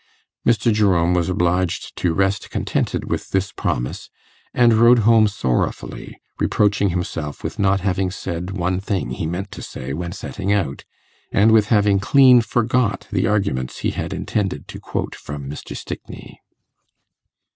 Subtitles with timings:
[0.47, 0.73] Mr.
[0.73, 4.09] Jerome was obliged to rest contented with this promise,
[4.51, 9.61] and rode home sorrowfully, reproaching himself with not having said one thing he meant to
[9.61, 10.85] say when setting out,
[11.31, 15.77] and with having 'clean forgot' the arguments he had intended to quote from Mr.
[15.77, 16.41] Stickney.